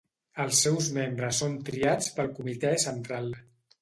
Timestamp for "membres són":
0.95-1.57